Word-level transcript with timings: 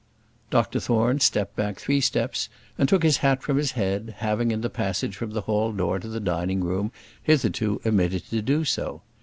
Dr 0.49 0.79
Thorne 0.79 1.19
stepped 1.19 1.55
back 1.55 1.79
three 1.79 2.01
steps 2.01 2.49
and 2.75 2.89
took 2.89 3.03
his 3.03 3.17
hat 3.17 3.43
from 3.43 3.57
his 3.57 3.73
head, 3.73 4.15
having, 4.17 4.49
in 4.49 4.61
the 4.61 4.67
passage 4.71 5.15
from 5.15 5.29
the 5.29 5.41
hall 5.41 5.71
door 5.71 5.99
to 5.99 6.07
the 6.07 6.19
dining 6.19 6.63
room, 6.63 6.91
hitherto 7.21 7.79
omitted 7.85 8.25
to 8.31 8.41
do 8.41 8.65
so. 8.65 9.03